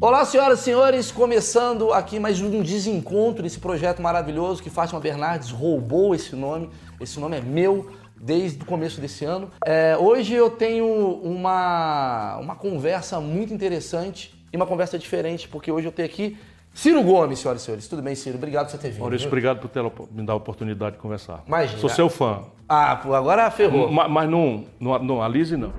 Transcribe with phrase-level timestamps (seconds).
[0.00, 5.50] Olá, senhoras e senhores, começando aqui mais um desencontro, esse projeto maravilhoso que Fátima Bernardes
[5.50, 6.68] roubou esse nome.
[7.00, 7.90] Esse nome é meu
[8.20, 9.50] desde o começo desse ano.
[9.64, 15.88] É, hoje eu tenho uma, uma conversa muito interessante e uma conversa diferente, porque hoje
[15.88, 16.36] eu tenho aqui
[16.74, 17.88] Ciro Gomes, senhoras e senhores.
[17.88, 18.36] Tudo bem, Ciro?
[18.36, 19.00] Obrigado por você ter vindo.
[19.00, 21.42] Maurício, obrigado por ter, me dar a oportunidade de conversar.
[21.46, 21.78] Imagina.
[21.80, 22.42] Sou seu fã.
[22.68, 23.90] Ah, agora ferrou.
[23.90, 25.72] Ma- Mas não, não, não Alise, não.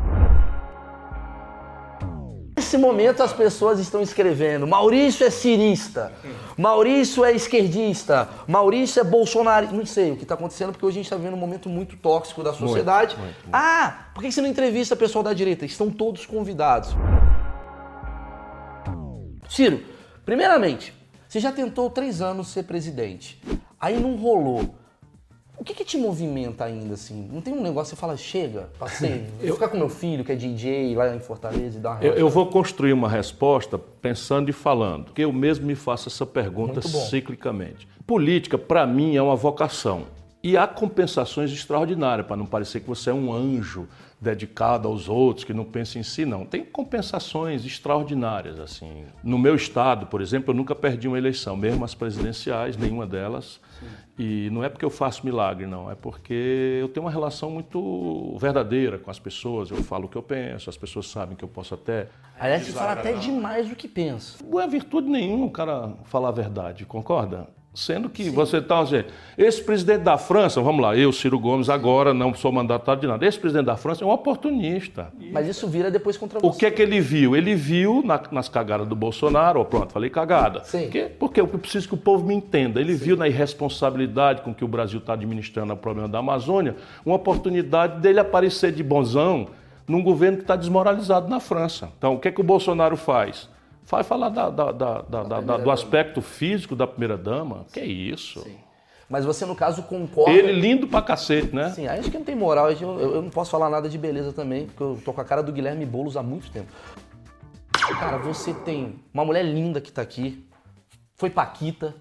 [2.67, 6.11] Nesse momento as pessoas estão escrevendo: Maurício é cirista,
[6.57, 9.73] Maurício é esquerdista, Maurício é bolsonarista.
[9.73, 11.95] Não sei o que está acontecendo, porque hoje a gente está vivendo um momento muito
[11.95, 13.15] tóxico da sociedade.
[13.15, 13.49] muito, muito.
[13.53, 15.63] Ah, por que você não entrevista o pessoal da direita?
[15.63, 16.93] Estão todos convidados.
[19.47, 19.81] Ciro,
[20.25, 20.93] primeiramente,
[21.25, 23.41] você já tentou três anos ser presidente,
[23.79, 24.75] aí não rolou.
[25.59, 27.27] O que, que te movimenta ainda, assim?
[27.31, 30.31] Não tem um negócio que você fala, chega, passei, vou ficar com meu filho, que
[30.31, 34.49] é DJ lá em Fortaleza e dar uma Eu, eu vou construir uma resposta pensando
[34.49, 37.87] e falando, que eu mesmo me faço essa pergunta ciclicamente.
[38.05, 40.03] Política, para mim, é uma vocação.
[40.43, 43.87] E há compensações extraordinárias, para não parecer que você é um anjo
[44.19, 46.45] dedicado aos outros, que não pensa em si, não.
[46.45, 49.05] Tem compensações extraordinárias, assim.
[49.23, 53.59] No meu estado, por exemplo, eu nunca perdi uma eleição, mesmo as presidenciais, nenhuma delas.
[54.17, 55.91] E não é porque eu faço milagre, não.
[55.91, 59.69] É porque eu tenho uma relação muito verdadeira com as pessoas.
[59.69, 62.07] Eu falo o que eu penso, as pessoas sabem que eu posso até.
[62.39, 64.43] Aliás, você fala até demais do que pensa.
[64.43, 67.47] Não é virtude nenhuma o cara falar a verdade, concorda?
[67.77, 69.05] Sendo que você está dizendo,
[69.37, 73.23] esse presidente da França, vamos lá, eu, Ciro Gomes, agora não sou mandatário de nada.
[73.23, 75.13] Esse presidente da França é um oportunista.
[75.31, 76.57] Mas isso vira depois contra O você.
[76.59, 77.35] que é que ele viu?
[77.35, 80.63] Ele viu na- nas cagadas do Bolsonaro, ó, pronto, falei cagada.
[80.63, 80.85] Sim.
[80.85, 81.11] Por quê?
[81.19, 82.81] Porque eu preciso que o povo me entenda.
[82.81, 87.13] Ele viu na irresponsabilidade com que o Brasil está administrando o problema da Amazônia, uma
[87.15, 89.49] oportunidade dele aparecer de bonzão
[89.87, 91.89] num governo que está desmoralizado na França.
[91.95, 93.47] Então, o que é que o Bolsonaro faz?
[93.89, 95.01] Vai falar da- da- da-
[95.57, 97.65] do aspecto físico da primeira-dama.
[97.73, 98.45] Que isso?
[99.09, 100.31] Mas você, no caso, concorda.
[100.31, 101.69] Ele lindo pra cacete, né?
[101.69, 102.69] Sim, aí acho que não tem moral.
[102.69, 105.23] Eu, eu- eu não posso falar nada de beleza também, porque eu tô com a
[105.23, 106.67] cara do Guilherme Boulos há muito tempo.
[107.99, 110.45] Cara, você tem uma mulher linda que tá aqui,
[111.15, 111.95] foi Paquita,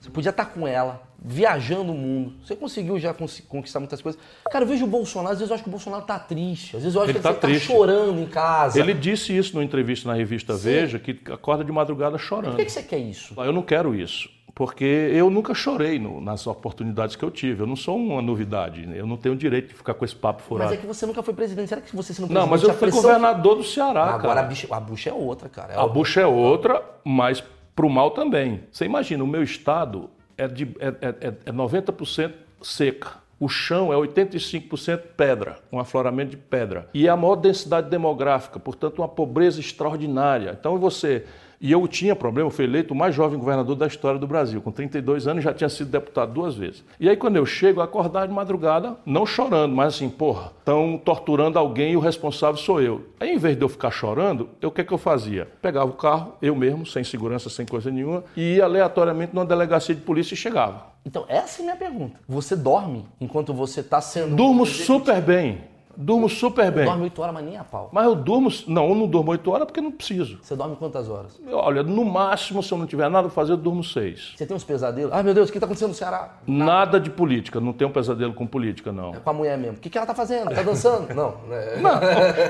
[0.00, 3.14] você podia estar com ela, viajando o mundo, você conseguiu já
[3.48, 4.18] conquistar muitas coisas.
[4.50, 6.82] Cara, eu vejo o Bolsonaro, às vezes eu acho que o Bolsonaro tá triste, às
[6.82, 7.68] vezes eu acho Ele que tá ele triste.
[7.68, 8.80] tá chorando em casa.
[8.80, 12.52] Ele disse isso numa entrevista na revista Veja, que acorda de madrugada chorando.
[12.52, 13.34] Por que, que você quer isso?
[13.36, 17.62] Eu não quero isso, porque eu nunca chorei no- nas oportunidades que eu tive.
[17.62, 20.48] Eu não sou uma novidade, eu não tenho direito de ficar com esse papo Mas
[20.48, 20.72] furado.
[20.72, 21.68] é que você nunca foi presidente.
[21.68, 22.42] Será que você sendo presidente...
[22.42, 24.42] Não, mas eu fui pressão- governador do Ceará, Agora a, cara.
[24.44, 25.74] bicha, a bucha é outra, cara.
[25.74, 27.44] É A bucha é outra, mas
[27.80, 28.60] pro mal também.
[28.70, 33.12] Você imagina, o meu estado é, de, é, é- é- é 90% seca.
[33.38, 36.90] O chão é 85% pedra, um afloramento de pedra.
[36.92, 40.54] E é a maior densidade demográfica, portanto, uma pobreza extraordinária.
[40.60, 41.24] Então você.
[41.60, 44.62] E eu tinha problema, eu fui eleito o mais jovem governador da história do Brasil.
[44.62, 46.82] Com 32 anos já tinha sido deputado duas vezes.
[46.98, 51.58] E aí, quando eu chego, acordar de madrugada, não chorando, mas assim, porra, estão torturando
[51.58, 53.04] alguém e o responsável sou eu.
[53.20, 55.48] Aí, em vez de eu ficar chorando, eu- o que, que eu fazia?
[55.60, 59.94] Pegava o carro, eu mesmo, sem segurança, sem coisa nenhuma, e ia aleatoriamente numa delegacia
[59.94, 60.88] de polícia e chegava.
[61.04, 62.18] Então, essa é a minha pergunta.
[62.26, 64.34] Você dorme enquanto você tá sendo...
[64.36, 65.58] Durmo super bem.
[65.96, 66.84] Durmo super bem.
[66.84, 67.90] Dorme 8 horas, mas nem a pau.
[67.92, 68.48] Mas eu durmo.
[68.66, 70.38] Não, eu não durmo 8 horas porque não preciso.
[70.42, 71.38] Você dorme quantas horas?
[71.52, 74.34] Olha, no máximo, se eu não tiver nada a fazer, eu durmo 6.
[74.36, 75.12] Você tem uns pesadelos?
[75.12, 76.36] Ai, meu Deus, o que tá acontecendo no Ceará?
[76.46, 79.10] Nada de política, não tenho pesadelo com política, não.
[79.14, 79.76] É com a mulher mesmo.
[79.76, 80.54] O que, que ela tá fazendo?
[80.54, 81.14] Tá dançando?
[81.14, 81.34] Não.
[81.50, 82.00] é- Não,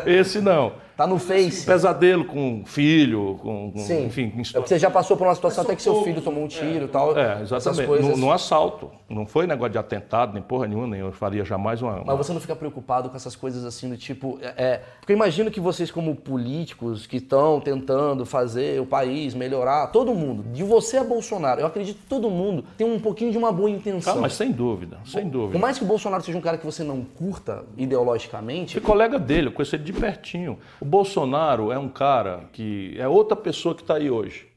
[0.06, 0.72] esse não.
[1.00, 1.64] Tá no Face.
[1.64, 4.04] Pesadelo com filho, com, com- Sim.
[4.04, 6.44] enfim, com É porque você já passou por uma situação até que seu filho tomou
[6.44, 7.16] um tiro e tal.
[7.18, 7.86] É, Essas exatamente.
[7.86, 8.10] coisas.
[8.10, 8.90] No, no assalto.
[9.08, 12.04] Não foi negócio de atentado, nem porra nenhuma, nem eu faria jamais uma.
[12.04, 14.38] Mas você não fica preocupado com essas coisas assim do tipo.
[14.42, 19.32] É, é- porque eu imagino que vocês, como políticos que estão tentando fazer o país
[19.34, 23.32] melhorar, todo mundo, de você a Bolsonaro, eu acredito que todo mundo tem um pouquinho
[23.32, 24.18] de uma boa intenção.
[24.18, 25.58] Ah, mas sem dúvida, sem Por dúvida.
[25.58, 29.48] mais que o Bolsonaro seja um cara que você não curta ideologicamente, Fui colega dele,
[29.48, 30.58] eu conheci ele de pertinho.
[30.90, 34.48] Bolsonaro é um cara que é outra pessoa que está aí hoje.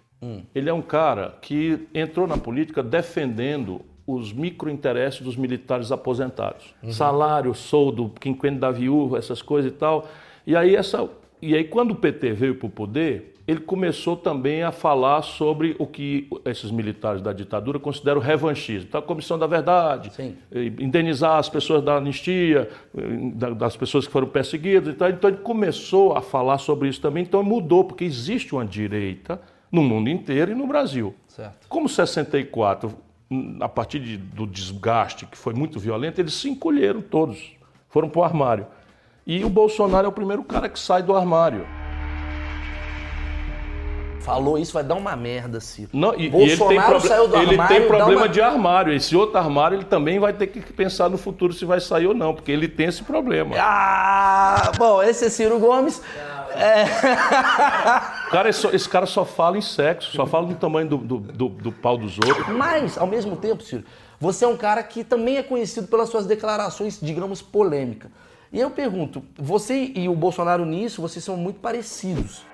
[0.55, 6.73] Ele é um cara que entrou na política defendendo os microinteresses dos militares aposentados.
[6.90, 10.08] Salário, soldo, quinquênio da viúva, essas coisas e tal.
[10.47, 11.08] E aí, essa,
[11.49, 15.75] e aí quando o PT veio para o poder, ele começou também a falar sobre
[15.78, 18.87] o que esses militares da ditadura consideram revanchismo.
[18.87, 20.37] Então, a Comissão da Verdade, Sim.
[20.79, 22.69] indenizar as pessoas da anistia,
[23.35, 25.09] da- das pessoas que foram perseguidas e tal.
[25.09, 29.84] Então ele começou a falar sobre isso também, então mudou, porque existe uma direita no
[29.84, 31.13] mundo inteiro e no Brasil.
[31.28, 31.67] Certo.
[31.67, 32.93] Como 64,
[33.29, 37.51] hum, a partir de- do desgaste que foi muito violento, eles se encolheram todos,
[37.89, 38.66] foram para o armário.
[39.25, 41.66] E o Bolsonaro é o primeiro cara que sai do armário.
[44.22, 45.90] falou isso, vai dar uma merda, Ciro.
[45.91, 48.41] Não, e, e ele tem, Bolsonaro saiu do ele armário, tem dá problema uma- de
[48.41, 48.93] armário.
[48.93, 52.14] Esse outro armário ele também vai ter que pensar no futuro se vai sair ou
[52.14, 53.53] não, porque ele tem esse problema.
[53.59, 56.02] Ah, bom, esse é Ciro Gomes.
[56.55, 56.85] É,
[58.29, 61.49] Cara, esse, esse cara só fala em sexo, só fala do tamanho do, do, do-
[61.49, 62.47] do pau dos outros.
[62.55, 63.84] Mas, ao mesmo tempo, Ciro,
[64.20, 68.09] você é um cara que também é conhecido pelas suas declarações, digamos, polêmicas.
[68.53, 72.46] E eu pergunto, você e o Bolsonaro nisso, vocês são muito parecidos.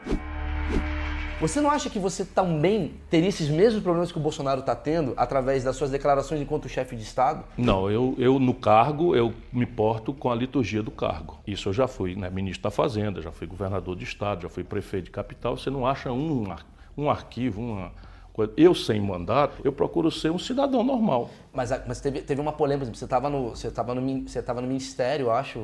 [1.42, 5.13] Você não acha que você também teria esses mesmos problemas que o Bolsonaro está tendo
[5.18, 7.44] através das suas declarações enquanto chefe de Estado?
[7.57, 11.38] Não, eu, eu no cargo, eu me porto com a liturgia do cargo.
[11.46, 14.63] Isso eu já fui né, ministro da Fazenda, já fui governador de Estado, já fui
[14.63, 15.57] prefeito de capital.
[15.57, 16.45] Você não acha um,
[16.98, 17.92] um arquivo, uma
[18.39, 18.53] coisa.
[18.57, 21.30] Eu, sem mandato, eu procuro ser um cidadão normal.
[21.53, 24.68] Mas, mas teve, teve uma polêmica, você estava no, você tava no, você tava no
[24.68, 25.59] ministério, eu acho,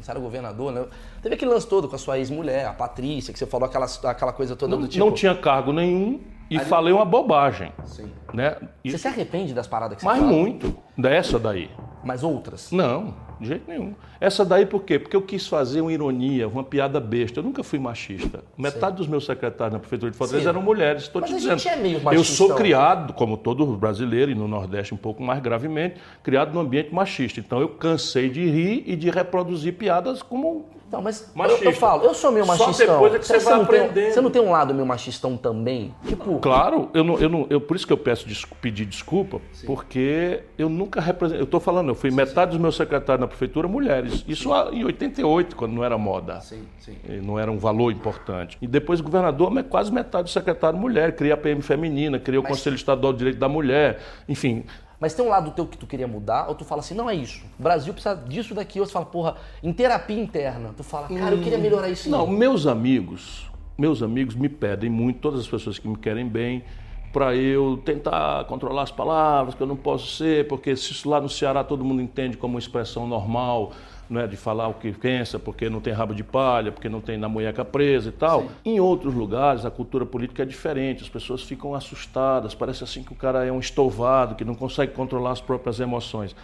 [0.00, 0.86] você era governador, né?
[1.22, 4.32] Teve aquele lance todo com a sua ex-mulher, a Patrícia, que você falou aquela, aquela
[4.32, 5.04] coisa toda Não, do tipo...
[5.04, 6.20] não tinha cargo nenhum
[6.50, 7.72] e falei uma bobagem.
[7.84, 8.10] Sim.
[8.32, 8.56] Né?
[8.84, 10.30] E- Você se arrepende das paradas que você mas fala?
[10.32, 11.70] muito dessa daí.
[12.04, 12.70] Mas outras?
[12.70, 13.94] Não, de jeito nenhum.
[14.20, 14.98] Essa daí por quê?
[14.98, 17.40] Porque eu quis fazer uma ironia, uma piada besta.
[17.40, 18.42] Eu nunca fui machista.
[18.56, 20.48] Metade dos meus secretários na prefeitura de Fortaleza Sim.
[20.50, 21.02] eram mulheres.
[21.02, 21.58] Estou Mas te a dizendo.
[21.58, 25.22] gente é meio eu machista, sou criado, como todo brasileiro e no Nordeste um pouco
[25.22, 27.40] mais gravemente, criado num ambiente machista.
[27.40, 31.64] Então eu cansei de rir e de reproduzir piadas como Não, mas eu, Machista.
[31.64, 32.86] eu falo, eu sou meio Só machistão.
[32.94, 34.12] depois é que você vai não tem, aprendendo.
[34.14, 35.92] você não tem um lado meio machistão também?
[36.06, 39.40] Tipo, Claro, eu não, eu não, eu, por isso que eu peço desculpa, pedir desculpa,
[39.66, 41.40] porque eu nunca representei.
[41.40, 44.24] Eu estou falando, eu fui metade dos meus secretários na prefeitura mulheres.
[44.28, 46.40] Isso há- em 88, quando não era moda.
[46.40, 46.96] Sim, sim.
[47.08, 48.56] E Não era um valor importante.
[48.60, 51.16] E depois governador, mas quase metade do secretário mulher.
[51.16, 54.00] Criei a PM feminina, criei o Conselho Estadual do Direito da Mulher.
[54.28, 54.64] Enfim,
[55.00, 57.14] Mas tem um lado teu que tu queria mudar, ou tu fala assim, não é
[57.14, 57.44] isso.
[57.58, 60.70] O Brasil precisa disso daqui, ou você fala, porra, em terapia interna.
[60.74, 62.08] Tu fala, cara, eu queria melhorar isso.
[62.08, 66.64] Não, meus amigos, meus amigos me pedem muito, todas as pessoas que me querem bem,
[67.14, 71.20] para eu tentar controlar as palavras, que eu não posso ser, porque se isso lá
[71.20, 73.70] no Ceará todo mundo entende como uma expressão normal,
[74.10, 77.00] não é de falar o que pensa, porque não tem rabo de palha, porque não
[77.00, 78.46] tem na munheca presa e tal.
[78.64, 83.12] Em outros lugares a cultura política é diferente, as pessoas ficam assustadas, parece assim que
[83.12, 86.34] o cara é um estovado, que não consegue controlar as próprias emoções.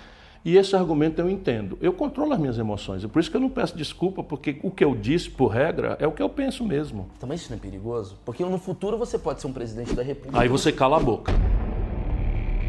[0.42, 1.76] E esse argumento eu entendo.
[1.82, 3.04] Eu controlo as minhas emoções.
[3.04, 5.98] É por isso que eu não peço desculpa, porque o que eu disse, por regra,
[6.00, 7.10] é o que eu penso mesmo.
[7.18, 8.18] Também isso não é perigoso?
[8.24, 10.40] Porque no futuro você pode ser um presidente da república.
[10.40, 11.32] Aí você cala a boca.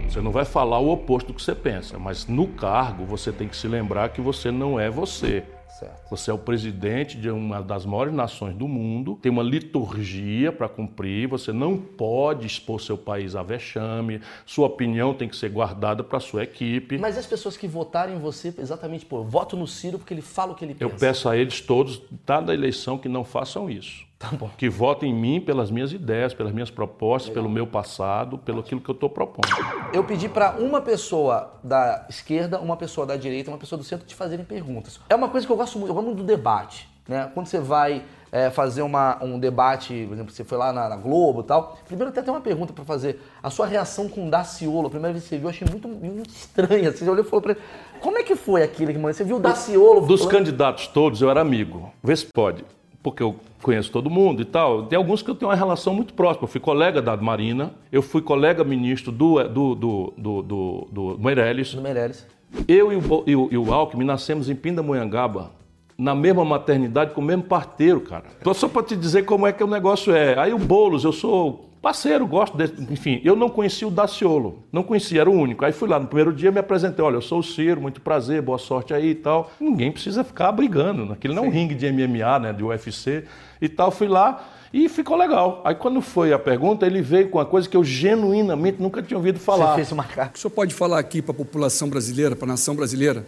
[0.09, 3.47] Você não vai falar o oposto do que você pensa, mas no cargo você tem
[3.47, 5.45] que se lembrar que você não é você.
[5.79, 6.09] Certo.
[6.09, 10.67] Você é o presidente de uma das maiores nações do mundo, tem uma liturgia para
[10.67, 16.03] cumprir, você não pode expor seu país a vexame, sua opinião tem que ser guardada
[16.03, 16.97] para sua equipe.
[16.97, 20.13] Mas e as pessoas que votaram em você exatamente, pô, eu voto no Ciro porque
[20.13, 21.05] ele fala o que ele Eu pensa.
[21.05, 24.10] peço a eles todos, dada a eleição, que não façam isso.
[24.21, 24.51] Tá bom.
[24.55, 28.79] Que votem em mim pelas minhas ideias, pelas minhas propostas, pelo meu passado, pelo aquilo
[28.79, 29.49] que eu estou propondo.
[29.91, 34.05] Eu pedi para uma pessoa da esquerda, uma pessoa da direita, uma pessoa do centro
[34.05, 34.99] te fazerem perguntas.
[35.09, 36.87] É uma coisa que eu gosto muito, eu gosto muito do debate.
[37.07, 37.31] Né?
[37.33, 40.95] Quando você vai é, fazer uma, um debate, por exemplo, você foi lá na, na
[40.95, 43.19] Globo e tal, primeiro até tem uma pergunta para fazer.
[43.41, 45.87] A sua reação com o Daciolo, a primeira vez que você viu, eu achei muito,
[45.87, 46.91] muito estranha.
[46.91, 47.61] Você olhou e falou para ele,
[47.99, 49.11] como é que foi aquilo, irmão?
[49.11, 51.91] Você viu o Daciolo Dos falando- candidatos todos, eu era amigo.
[52.03, 52.63] Vê se pode.
[53.03, 54.83] Porque eu conheço todo mundo e tal.
[54.83, 56.43] Tem alguns que eu tenho uma relação muito próxima.
[56.43, 61.17] Eu fui colega da Marina, eu fui colega ministro do, do, do, do, do, do
[61.19, 61.73] Meirelles.
[61.73, 62.27] do Meirelles.
[62.67, 65.51] Eu e o, e o, e o Alckmin nascemos em Pindamonhangaba,
[65.97, 68.25] na mesma maternidade, com o mesmo parteiro, cara.
[68.39, 70.37] Então, só para te dizer como é que o negócio é.
[70.37, 72.73] Aí o Boulos, eu sou parceiro, gosto desse.
[72.89, 74.63] Enfim, eu não conhecia o Daciolo.
[74.71, 75.65] Não conhecia, era o único.
[75.65, 78.41] Aí fui lá, no primeiro dia me apresentei: olha, eu sou o Ciro, muito prazer,
[78.41, 79.51] boa sorte aí e tal.
[79.59, 81.05] Ninguém precisa ficar brigando.
[81.05, 81.13] né?
[81.13, 83.23] Aquilo não é um ringue de MMA, né, de UFC
[83.61, 83.91] e tal.
[83.91, 84.47] Fui lá.
[84.73, 85.61] E ficou legal.
[85.65, 89.17] Aí quando foi a pergunta, ele veio com uma coisa que eu genuinamente nunca tinha
[89.17, 89.75] ouvido Você falar.
[89.75, 90.37] fez uma carta.
[90.37, 93.25] O senhor pode falar aqui para a população brasileira, para a nação brasileira,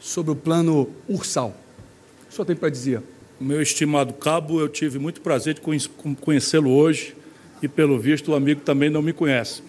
[0.00, 1.54] sobre o plano Ursal?
[2.28, 3.02] O senhor tem para dizer?
[3.40, 5.88] Meu estimado cabo, eu tive muito prazer de conhe-
[6.20, 7.14] conhecê-lo hoje
[7.62, 9.62] e, pelo visto, o amigo também não me conhece.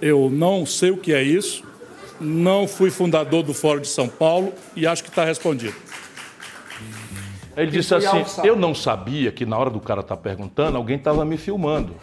[0.00, 1.64] Eu não sei o que é isso,
[2.20, 5.74] não fui fundador do Fórum de São Paulo e acho que está respondido.
[7.56, 8.06] Ele disse assim.
[8.46, 11.94] Eu não sabia que na hora do cara estar perguntando, alguém estava me filmando.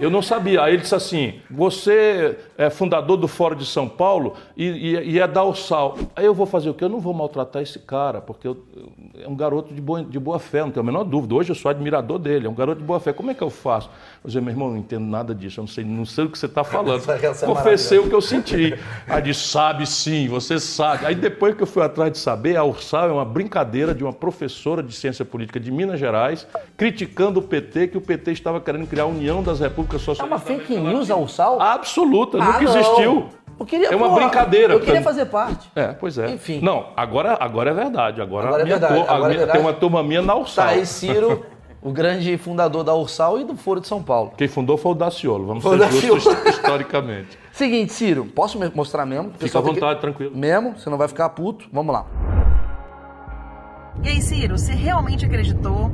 [0.00, 0.62] Eu não sabia.
[0.62, 5.18] Aí ele disse assim: Você é fundador do Fórum de São Paulo e, e, e
[5.20, 5.98] é da Ursal.
[6.16, 6.84] Aí eu vou fazer o quê?
[6.84, 8.64] Eu não vou maltratar esse cara, porque eu-
[9.22, 11.34] é um garoto de boa, de boa fé, não tenho a menor dúvida.
[11.34, 13.12] Hoje eu sou admirador dele, é um garoto de boa fé.
[13.12, 13.90] Como é que eu faço?
[14.24, 16.30] Eu disse, meu irmão, eu não entendo nada disso, eu não sei, não sei o
[16.30, 16.94] que você está falando.
[16.94, 18.74] É Confessei o que eu senti.
[19.06, 21.04] Aí disse, sabe sim, você sabe.
[21.06, 24.12] Aí depois que eu fui atrás de saber, a Ursal é uma brincadeira de uma
[24.12, 26.46] professora de ciência política de Minas Gerais,
[26.76, 30.40] criticando o PT, que o PT estava querendo criar a União das Repúblicas É Socialistas.
[30.50, 31.60] uma fake news a Ursal?
[31.60, 32.78] Absoluta, Ah, nunca não.
[32.78, 33.28] existiu.
[33.66, 34.72] Queria, É uma porra, brincadeira.
[34.72, 35.70] Eu queria fazer parte.
[35.76, 36.30] É, pois é.
[36.30, 36.60] Enfim.
[36.62, 38.22] Não, agora, agora é verdade.
[38.22, 39.52] Agora, Agora é verdade, agora é minha- verdade.
[39.58, 40.64] tem uma turma minha na Ursal.
[40.64, 41.44] Tá aí Ciro,
[41.82, 44.32] o grande fundador da Ursal e do Foro de São Paulo.
[44.34, 47.38] Quem fundou foi o Daciolo, vamos Foi ser justos historicamente.
[47.52, 49.32] Seguinte, Ciro, posso mostrar mesmo?
[49.38, 50.34] Fica à tem que- vontade, tranquilo.
[50.34, 51.66] Mesmo, você não vai ficar puto.
[51.70, 52.06] Vamos lá.
[54.02, 55.90] E aí, Ciro, você realmente acreditou,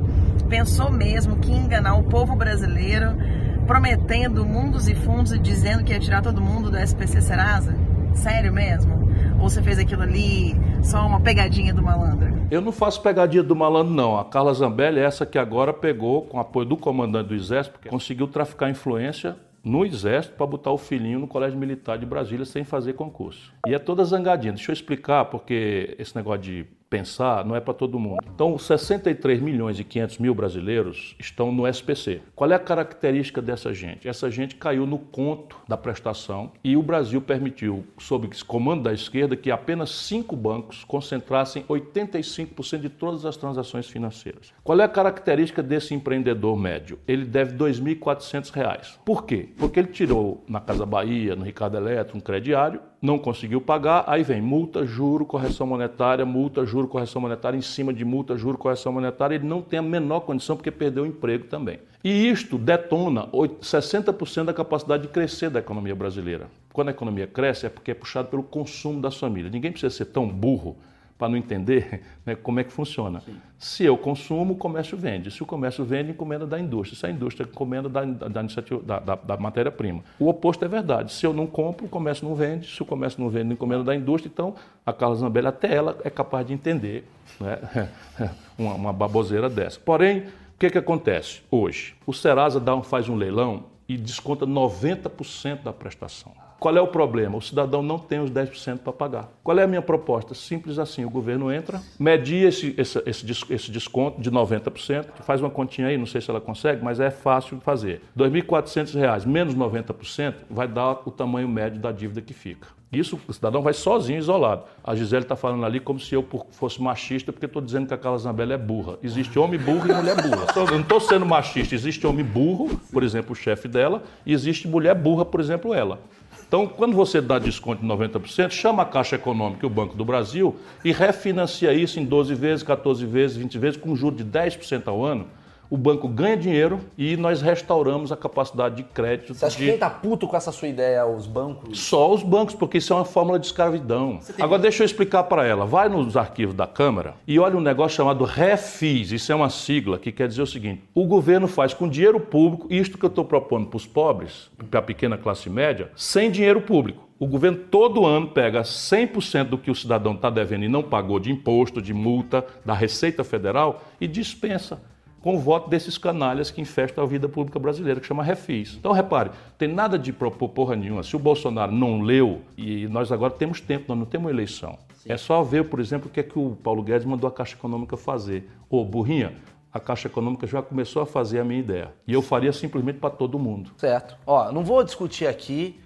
[0.47, 3.17] pensou mesmo que enganar o povo brasileiro,
[3.65, 7.75] prometendo mundos e fundos e dizendo que ia tirar todo mundo do SPC Serasa?
[8.13, 9.11] Sério mesmo?
[9.39, 12.33] Ou você fez aquilo ali só uma pegadinha do malandro?
[12.49, 14.17] Eu não faço pegadinha do malandro, não.
[14.17, 18.27] A Carla Zambelli é essa que agora pegou, com apoio do comandante do Exército, conseguiu
[18.27, 22.93] traficar influência no Exército para botar o filhinho no Colégio Militar de Brasília sem fazer
[22.93, 23.53] concurso.
[23.67, 24.53] E é toda zangadinha.
[24.53, 28.17] Deixa eu explicar, porque esse negócio de pensar não é para todo mundo.
[28.33, 32.21] Então, 63 milhões e 500 mil brasileiros estão no SPC.
[32.35, 34.07] Qual é a característica dessa gente?
[34.07, 39.35] Essa gente caiu no conto da prestação e o Brasil permitiu, sob comando da esquerda,
[39.35, 44.53] que apenas cinco bancos concentrassem 85% de todas as transações financeiras.
[44.63, 46.99] Qual é a característica desse empreendedor médio?
[47.07, 48.99] Ele deve 2.400 reais.
[49.05, 49.49] Por quê?
[49.57, 54.23] Porque ele tirou na Casa Bahia, no Ricardo Eletro, um crediário, não conseguiu pagar, aí
[54.23, 58.91] vem multa, juro, correção monetária, multa, juro, correção monetária, em cima de multa, juro, correção
[58.91, 61.79] monetária, ele não tem a menor condição porque perdeu o emprego também.
[62.03, 66.47] E isto detona oit- 60% da capacidade de crescer da economia brasileira.
[66.73, 69.51] Quando a economia cresce é porque é puxado pelo consumo das famílias.
[69.51, 70.75] Ninguém precisa ser tão burro
[71.17, 73.21] para não entender né, como é que funciona.
[73.57, 75.31] Se eu consumo, o comércio vende.
[75.31, 76.99] Se o comércio vende, encomenda da indústria.
[76.99, 80.03] Se a indústria encomenda da, da, da da- matéria-prima.
[80.19, 81.11] O oposto é verdade.
[81.11, 82.67] Se eu não compro, o comércio não vende.
[82.67, 84.29] Se o comércio não vende, encomenda da indústria.
[84.31, 84.53] Então,
[84.85, 87.07] a Carla Zambelli, até ela é capaz de entender
[87.39, 87.89] né,
[88.57, 89.79] uma, uma baboseira dessa.
[89.79, 91.95] Porém, o que, que acontece hoje?
[92.05, 96.31] O Serasa dá um- faz um leilão e desconta 90% da prestação.
[96.59, 97.37] Qual é o problema?
[97.37, 99.29] O cidadão não tem os 10% para pagar.
[99.43, 100.33] Qual é a minha proposta?
[100.33, 105.49] Simples assim: o governo entra, media esse, esse, esse, esse desconto de 90%, faz uma
[105.49, 108.01] continha aí, não sei se ela consegue, mas é fácil de fazer.
[108.17, 112.67] R$ 2.400 menos 90% vai dar o tamanho médio da dívida que fica.
[112.91, 114.63] Isso o cidadão vai sozinho, isolado.
[114.81, 117.97] A Gisele está falando ali como se eu fosse machista, porque estou dizendo que a
[117.97, 118.97] Carla Zambelli é burra.
[119.03, 120.47] Existe homem burro e mulher burra.
[120.55, 121.75] Eu não estou sendo machista.
[121.75, 125.99] Existe homem burro, por exemplo, o chefe dela, e existe mulher burra, por exemplo, ela.
[126.47, 130.05] Então, quando você dá desconto de 90%, chama a Caixa Econômica e o Banco do
[130.05, 134.87] Brasil e refinancia isso em 12 vezes, 14 vezes, 20 vezes, com juros de 10%
[134.87, 135.27] ao ano.
[135.69, 139.69] O banco ganha dinheiro e nós restauramos a capacidade de crédito Você acha que de
[139.71, 141.79] quem tá puto com essa sua ideia, os bancos?
[141.79, 144.19] só os bancos, porque isso é uma fórmula de escravidão.
[144.39, 145.65] Agora deixa eu explicar para ela.
[145.65, 149.11] Vai nos arquivos da Câmara e olha um negócio chamado REFIS.
[149.11, 152.67] Isso é uma sigla que quer dizer o seguinte: o governo faz com dinheiro público
[152.69, 156.61] isto que eu estou propondo para os pobres, para a pequena classe média, sem dinheiro
[156.61, 157.07] público.
[157.19, 161.19] O governo todo ano pega 100% do que o cidadão está devendo e não pagou
[161.19, 164.79] de imposto, de multa, da Receita Federal e dispensa
[165.27, 168.77] com o voto desses canalhas que infestam a vida pública brasileira, que chama refis.
[168.79, 171.03] Então, repare, tem nada de propor porra nenhuma.
[171.03, 174.77] Se o Bolsonaro não leu, e nós agora temos tempo, nós não temos eleição.
[175.05, 177.55] É só ver, por exemplo, o que é que o Paulo Guedes mandou a Caixa
[177.55, 178.49] Econômica fazer.
[178.69, 179.33] Ô, burrinha,
[179.73, 181.91] a Caixa Econômica já começou a fazer a minha ideia.
[182.07, 183.71] E eu faria simplesmente para todo mundo.
[183.75, 184.15] Certo.
[184.25, 185.77] Ó, não vou discutir aqui.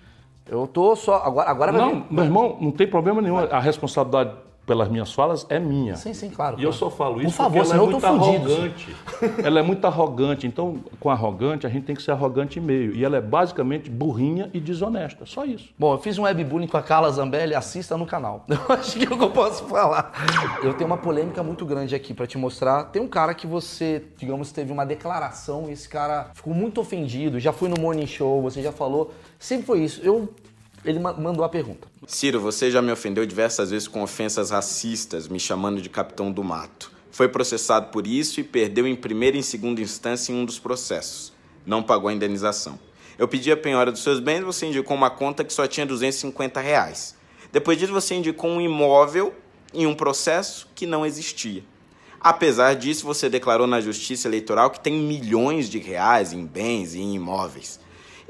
[0.48, 1.16] Eu tô só.
[1.16, 3.40] Agora, agora Não, vir- meu irmão, não tem problema nenhum.
[3.40, 4.36] A responsabilidade
[4.72, 5.98] pelas minhas falas é minha.
[5.98, 6.58] Sim, sim, claro.
[6.58, 6.78] E eu claro.
[6.78, 8.54] só falo Por isso favor, porque ela é eu muito tô fudido.
[8.54, 8.96] arrogante.
[9.44, 10.48] ela é muito arrogante.
[10.48, 12.96] Então, com arrogante, a gente tem que ser arrogante e meio.
[12.96, 15.26] E ela é basicamente burrinha e desonesta.
[15.26, 15.74] Só isso.
[15.78, 18.46] Bom, eu fiz um webbullying com a Carla Zambelli, assista no canal.
[18.48, 20.14] Eu acho que é que eu posso falar.
[20.64, 22.86] Eu tenho uma polêmica muito grande aqui pra te mostrar.
[22.86, 27.40] Tem um cara que você, digamos, teve uma declaração e esse cara ficou muito ofendido,
[27.40, 29.12] já foi no Morning Show, você já falou.
[29.38, 30.00] Sempre foi isso.
[30.02, 30.30] Eu,
[30.84, 31.88] ele ma- mandou a pergunta.
[32.08, 36.44] Ciro, você já me ofendeu diversas vezes com ofensas racistas, me chamando de capitão do
[36.44, 36.92] mato.
[37.12, 41.34] Foi processado por isso e perdeu em primeira e segunda instância em um dos processos.
[41.66, 42.80] Não pagou a indenização.
[43.18, 46.60] Eu pedi a penhora dos seus bens, você indicou uma conta que só tinha 250
[46.62, 47.16] reais.
[47.52, 49.34] Depois disso, você indicou um imóvel
[49.74, 51.64] em um processo que não existia.
[52.20, 57.00] Apesar disso, você declarou na Justiça Eleitoral que tem milhões de reais em bens e
[57.02, 57.80] em imóveis.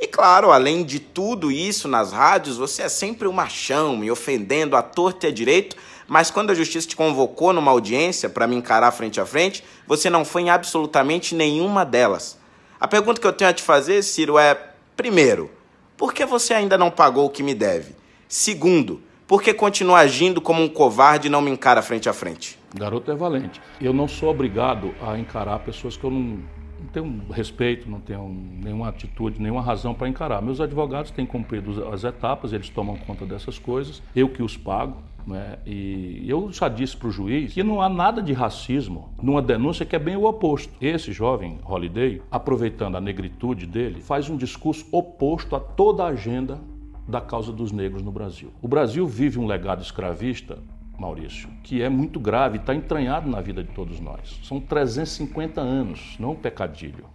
[0.01, 4.75] E claro, além de tudo isso nas rádios, você é sempre o machão, me ofendendo
[4.75, 5.75] à torta e à direito,
[6.07, 10.09] mas quando a justiça te convocou numa audiência para me encarar frente a frente, você
[10.09, 12.39] não foi em absolutamente nenhuma delas.
[12.79, 14.59] A pergunta que eu tenho a te fazer, Ciro, é:
[14.97, 15.51] primeiro,
[15.95, 17.95] por que você ainda não pagou o que me deve?
[18.27, 22.57] Segundo, por que continua agindo como um covarde e não me encara frente a frente?
[22.73, 23.61] Garoto é valente.
[23.79, 26.39] Eu não sou obrigado a encarar pessoas que eu não,
[26.81, 30.41] não tenho respeito, não tenho nenhuma atitude, nenhuma razão para encarar.
[30.41, 34.97] Meus advogados têm cumprido as etapas, eles tomam conta dessas coisas, eu que os pago.
[35.25, 35.59] Né?
[35.67, 39.85] E eu já disse para o juiz que não há nada de racismo numa denúncia
[39.85, 40.73] que é bem o oposto.
[40.81, 46.59] Esse jovem Holiday, aproveitando a negritude dele, faz um discurso oposto a toda a agenda
[47.07, 48.51] da causa dos negros no Brasil.
[48.61, 50.57] O Brasil vive um legado escravista
[51.01, 54.39] Maurício, que é muito grave, está entranhado na vida de todos nós.
[54.43, 57.05] São 350 anos, não um pecadilho.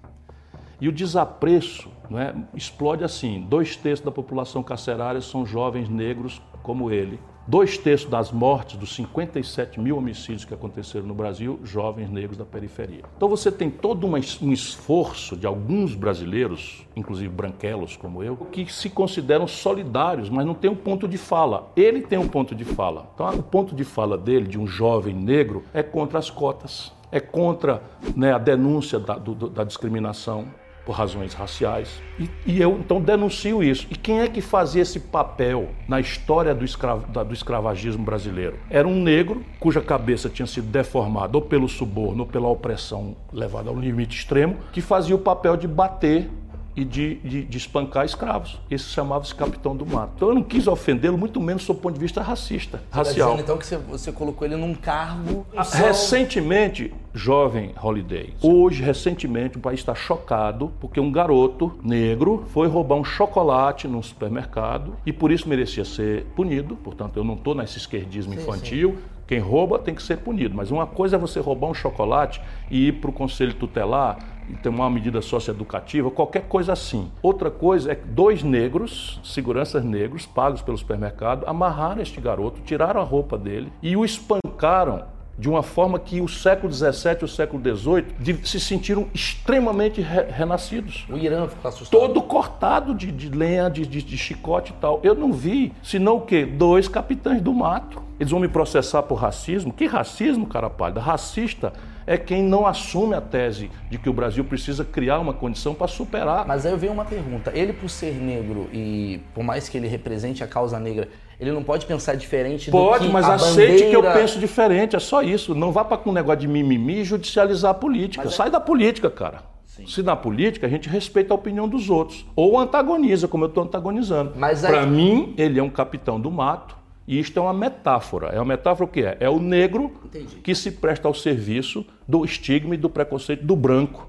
[0.80, 6.90] E o desapreço é, explode assim: dois terços da população carcerária são jovens negros como
[6.90, 12.36] ele, Dois terços das mortes, dos 57 mil homicídios que aconteceram no Brasil, jovens negros
[12.36, 13.04] da periferia.
[13.16, 18.90] Então você tem todo um esforço de alguns brasileiros, inclusive branquelos como eu, que se
[18.90, 21.70] consideram solidários, mas não tem um ponto de fala.
[21.76, 23.08] Ele tem um ponto de fala.
[23.14, 27.20] Então o ponto de fala dele, de um jovem negro, é contra as cotas, é
[27.20, 27.80] contra
[28.16, 30.46] né, a denúncia da, do, da discriminação,
[30.86, 32.00] por razões raciais.
[32.18, 33.88] E, e, eu então denuncio isso.
[33.90, 36.64] E quem é que fazia esse papel na história do,
[37.08, 38.56] da, do escravagismo brasileiro?
[38.70, 43.68] Era um negro cuja cabeça tinha sido deformada ou pelo suborno ou pela opressão levada
[43.68, 46.30] ao limite extremo, que fazia o papel de bater
[46.76, 48.60] e de, de, de, espancar escravos.
[48.70, 50.12] Esse chamava-se Capitão do Mato.
[50.16, 53.34] Então eu não quis ofendê-lo, muito menos do ponto de vista racista, você racial.
[53.34, 55.46] Tá então que você, você, colocou ele num cargo.
[55.56, 58.34] Ah, recentemente, jovem Holiday.
[58.42, 64.02] Hoje, recentemente, o país está chocado porque um garoto negro foi roubar um chocolate num
[64.02, 66.76] supermercado e por isso merecia ser punido.
[66.76, 68.90] Portanto, eu não estou nesse esquerdismo sim, infantil.
[68.90, 69.16] Sim.
[69.26, 70.54] Quem rouba tem que ser punido.
[70.54, 72.40] Mas uma coisa é você roubar um chocolate
[72.70, 77.10] e ir para o conselho tutelar e ter uma medida socioeducativa, qualquer coisa assim.
[77.22, 83.00] Outra coisa é que dois negros, seguranças negros, pagos pelo supermercado, amarraram este garoto, tiraram
[83.00, 85.04] a roupa dele e o espancaram
[85.38, 90.22] de uma forma que o século XVII e o século XVIII se sentiram extremamente re
[90.30, 91.06] renascidos.
[91.10, 92.00] O Irã ficou assustado.
[92.00, 95.00] Todo cortado de, de lenha, de, de, de, chicote e tal.
[95.02, 96.46] Eu não vi, senão o quê?
[96.46, 98.02] Dois capitães do mato.
[98.18, 99.72] Eles vão me processar por racismo?
[99.72, 101.00] Que racismo, cara pálida?
[101.00, 101.72] Racista
[102.06, 105.88] é quem não assume a tese de que o Brasil precisa criar uma condição para
[105.88, 106.46] superar.
[106.46, 107.50] Mas aí eu venho uma pergunta.
[107.54, 111.62] Ele, por ser negro e por mais que ele represente a causa negra, ele não
[111.62, 113.90] pode pensar diferente pode, do que mas a aceite bandeira...
[113.90, 115.54] que eu penso diferente, é só isso.
[115.54, 118.24] Não vá para um negócio de mimimi e judicializar a política.
[118.24, 118.50] Mas Sai é...
[118.50, 119.42] da política, cara.
[119.64, 119.86] Sim.
[119.86, 122.24] Se na política a gente respeita a opinião dos outros.
[122.34, 124.30] Ou antagoniza, como eu estou antagonizando.
[124.30, 124.86] Para aí...
[124.86, 126.76] mim, ele é um capitão do mato.
[127.06, 128.28] E isto é uma metáfora.
[128.28, 129.16] É uma metáfora o que é?
[129.20, 130.36] É o negro Entendi.
[130.36, 134.08] que se presta ao serviço do estigma e do preconceito do branco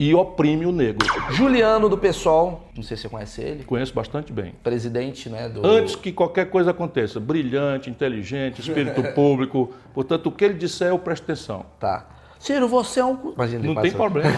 [0.00, 1.06] e oprime o negro.
[1.32, 3.64] Juliano do PSOL, não sei se você conhece ele.
[3.64, 4.54] Conheço bastante bem.
[4.62, 5.64] Presidente, né, do...
[5.66, 10.98] Antes que qualquer coisa aconteça, brilhante, inteligente, espírito público, portanto, o que ele disser eu
[10.98, 11.66] presto atenção.
[11.78, 12.08] Tá.
[12.38, 13.34] Ciro, você é um...
[13.34, 14.30] Imagina, não tem problema.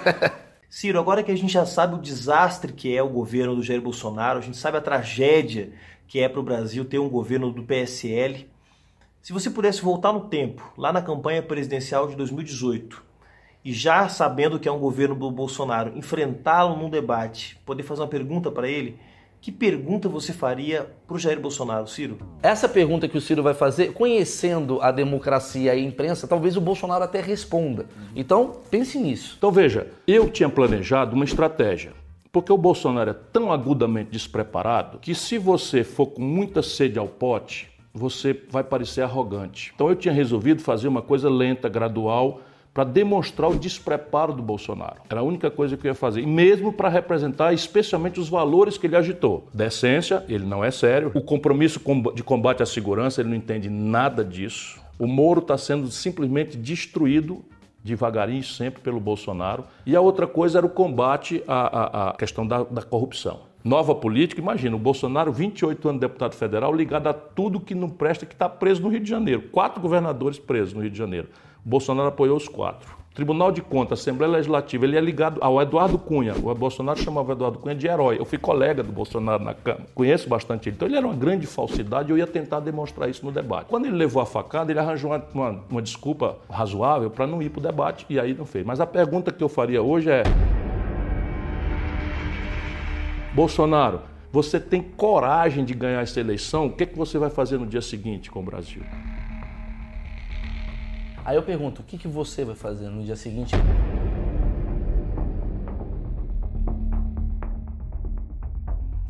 [0.70, 3.82] Ciro, agora que a gente já sabe o desastre que é o governo do Jair
[3.82, 5.74] Bolsonaro, a gente sabe a tragédia
[6.12, 8.46] que é para o Brasil ter um governo do PSL,
[9.22, 13.02] se você pudesse voltar no tempo, lá na campanha presidencial de 2018,
[13.64, 18.08] e já sabendo que é um governo do Bolsonaro, enfrentá-lo num debate, poder fazer uma
[18.08, 18.98] pergunta para ele,
[19.40, 22.18] que pergunta você faria para o Jair Bolsonaro, Ciro?
[22.42, 26.60] Essa pergunta que o Ciro vai fazer, conhecendo a democracia e a imprensa, talvez o
[26.60, 27.86] Bolsonaro até responda.
[28.14, 29.36] Então, pense nisso.
[29.38, 32.01] Então, veja, eu tinha planejado uma estratégia.
[32.32, 37.06] Porque o Bolsonaro é tão agudamente despreparado que, se você for com muita sede ao
[37.06, 39.70] pote, você vai parecer arrogante.
[39.74, 42.40] Então, eu tinha resolvido fazer uma coisa lenta, gradual
[42.72, 45.02] para demonstrar o despreparo do Bolsonaro.
[45.10, 46.22] Era a única coisa que eu ia fazer.
[46.22, 49.46] E mesmo para representar especialmente os valores que ele agitou.
[49.52, 51.12] Decência, ele não é sério.
[51.14, 51.78] O compromisso
[52.14, 54.80] de combate à segurança, ele não entende nada disso.
[54.98, 57.44] O Moro está sendo simplesmente destruído
[57.82, 59.64] devagarinho sempre pelo Bolsonaro.
[59.84, 63.40] E a outra coisa era o combate à, à, à questão da, da corrupção.
[63.64, 67.88] Nova política, imagina, o Bolsonaro, 28 anos de deputado federal, ligado a tudo que não
[67.88, 69.42] presta, que está preso no Rio de Janeiro.
[69.52, 71.28] Quatro governadores presos no Rio de Janeiro.
[71.64, 73.01] Bolsonaro apoiou os quatro.
[73.14, 76.34] Tribunal de Contas, Assembleia Legislativa, ele é ligado ao Eduardo Cunha.
[76.34, 78.18] O Bolsonaro chamava o Eduardo Cunha de herói.
[78.18, 80.76] Eu fui colega do Bolsonaro na Câmara, conheço bastante ele.
[80.76, 83.66] Então ele era uma grande falsidade e eu ia tentar demonstrar isso no debate.
[83.68, 87.50] Quando ele levou a facada, ele arranjou uma, uma, uma desculpa razoável para não ir
[87.50, 88.64] para o debate e aí não fez.
[88.64, 90.22] Mas a pergunta que eu faria hoje é:
[93.34, 94.00] Bolsonaro,
[94.32, 96.66] você tem coragem de ganhar essa eleição?
[96.66, 98.82] O que, é que você vai fazer no dia seguinte com o Brasil?
[101.24, 103.54] Aí eu pergunto, o que, que você vai fazer no dia seguinte?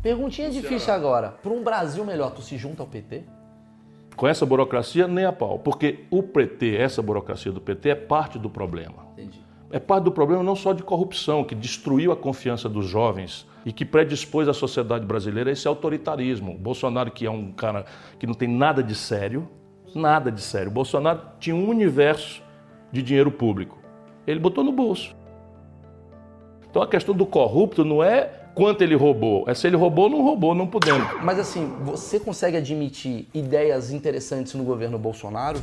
[0.01, 1.29] Perguntinha difícil agora.
[1.29, 3.23] Para um Brasil melhor, tu se junta ao PT?
[4.15, 5.57] Com essa burocracia, nem a pau.
[5.57, 9.07] Porque o PT, essa burocracia do PT, é parte do problema.
[9.13, 9.41] Entendi.
[9.71, 13.73] É parte do problema não só de corrupção, que destruiu a confiança dos jovens e
[13.73, 16.51] que predispôs a sociedade brasileira a esse autoritarismo.
[16.51, 17.85] O Bolsonaro, que é um cara
[18.19, 19.49] que não tem nada de sério,
[19.95, 20.69] nada de sério.
[20.69, 22.41] O Bolsonaro tinha um universo
[22.91, 23.77] de dinheiro público.
[24.25, 25.15] Ele botou no bolso.
[26.69, 30.11] Então a questão do corrupto não é quanto ele roubou, é se ele roubou ou
[30.11, 31.07] não roubou, não podemos.
[31.23, 35.59] Mas assim, você consegue admitir ideias interessantes no governo Bolsonaro?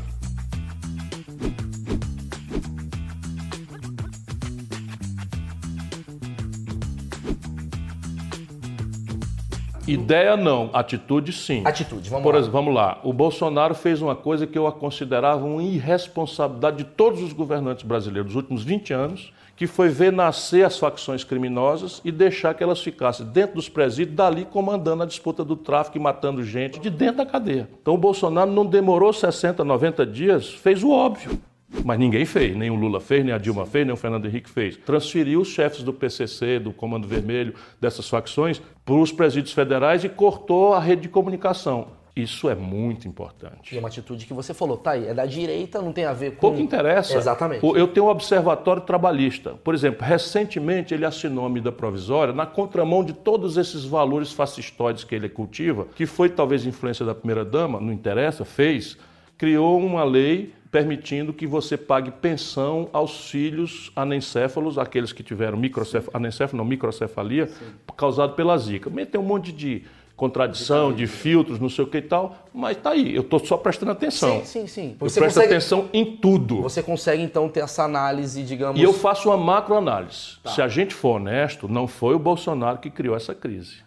[9.93, 11.63] Ideia não, atitude sim.
[11.65, 12.41] Atitude, vamos Por lá.
[12.41, 13.01] exemplo, vamos lá.
[13.03, 17.85] O Bolsonaro fez uma coisa que eu a considerava uma irresponsabilidade de todos os governantes
[17.85, 22.63] brasileiros dos últimos 20 anos, que foi ver nascer as facções criminosas e deixar que
[22.63, 26.89] elas ficassem dentro dos presídios, dali comandando a disputa do tráfico e matando gente de
[26.89, 27.69] dentro da cadeia.
[27.83, 31.39] Então o Bolsonaro não demorou 60, 90 dias, fez o óbvio.
[31.85, 34.51] Mas ninguém fez, nem o Lula fez, nem a Dilma fez, nem o Fernando Henrique
[34.51, 34.77] fez.
[34.77, 40.09] Transferiu os chefes do PCC, do Comando Vermelho, dessas facções, para os presídios federais e
[40.09, 42.01] cortou a rede de comunicação.
[42.15, 43.73] Isso é muito importante.
[43.73, 46.13] E é uma atitude que você falou, tá aí, é da direita, não tem a
[46.13, 46.41] ver com.
[46.41, 47.17] Pouco interessa.
[47.17, 47.65] Exatamente.
[47.65, 49.55] Eu tenho um observatório trabalhista.
[49.55, 55.05] Por exemplo, recentemente ele assinou a medida provisória na contramão de todos esses valores fascistoides
[55.05, 58.99] que ele cultiva, que foi talvez influência da primeira-dama, não interessa, fez,
[59.41, 66.11] criou uma lei permitindo que você pague pensão aos filhos anencéfalos, aqueles que tiveram microcef...
[66.13, 67.49] anencéfalo, não, microcefalia,
[67.97, 68.91] causado pela zika.
[68.91, 69.83] Meteu um monte de
[70.15, 73.57] contradição, de filtros, não sei o que e tal, mas tá aí, eu estou só
[73.57, 74.41] prestando atenção.
[74.41, 74.97] Sim, sim, sim.
[75.01, 76.61] Eu Você presto consegue, atenção em tudo.
[76.61, 78.79] você consegue então ter essa análise, digamos.
[78.79, 80.37] E eu faço uma macroanálise.
[80.43, 80.51] Tá.
[80.51, 83.79] Se a gente for honesto, não foi o Bolsonaro que criou essa crise.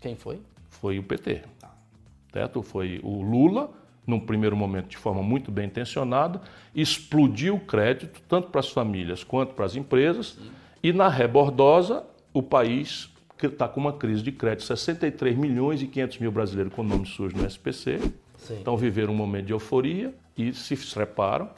[0.00, 0.40] Quem foi?
[0.68, 1.42] Foi o PT.
[2.32, 2.62] Certo?
[2.62, 3.70] Foi o Lula,
[4.06, 6.40] num primeiro momento de forma muito bem intencionada,
[6.74, 10.38] explodiu o crédito, tanto para as famílias quanto para as empresas,
[10.82, 13.12] e na rebordosa, o país
[13.42, 14.64] está com uma crise de crédito.
[14.64, 18.00] 63 milhões e 500 mil brasileiros com nome sujo no SPC.
[18.36, 18.58] Sim.
[18.60, 21.48] Então viveram um momento de euforia e se treparam.